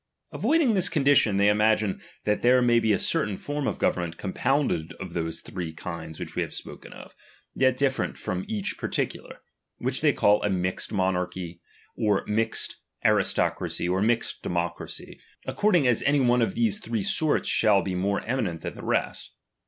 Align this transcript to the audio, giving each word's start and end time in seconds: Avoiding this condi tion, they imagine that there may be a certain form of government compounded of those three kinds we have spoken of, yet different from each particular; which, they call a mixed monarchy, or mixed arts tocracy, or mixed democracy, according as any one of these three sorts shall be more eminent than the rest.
Avoiding 0.31 0.73
this 0.73 0.89
condi 0.89 1.15
tion, 1.15 1.37
they 1.37 1.47
imagine 1.47 2.01
that 2.23 2.41
there 2.41 2.59
may 2.59 2.79
be 2.79 2.91
a 2.91 2.97
certain 2.97 3.37
form 3.37 3.67
of 3.67 3.77
government 3.77 4.17
compounded 4.17 4.93
of 4.93 5.13
those 5.13 5.41
three 5.41 5.73
kinds 5.73 6.19
we 6.35 6.41
have 6.41 6.55
spoken 6.55 6.91
of, 6.91 7.13
yet 7.53 7.77
different 7.77 8.17
from 8.17 8.43
each 8.47 8.79
particular; 8.79 9.41
which, 9.77 10.01
they 10.01 10.11
call 10.11 10.41
a 10.41 10.49
mixed 10.49 10.91
monarchy, 10.91 11.61
or 11.95 12.23
mixed 12.25 12.77
arts 13.05 13.31
tocracy, 13.31 13.87
or 13.87 14.01
mixed 14.01 14.41
democracy, 14.41 15.19
according 15.45 15.85
as 15.85 16.01
any 16.01 16.19
one 16.19 16.41
of 16.41 16.55
these 16.55 16.79
three 16.79 17.03
sorts 17.03 17.47
shall 17.47 17.83
be 17.83 17.93
more 17.93 18.21
eminent 18.21 18.61
than 18.61 18.73
the 18.73 18.83
rest. 18.83 19.35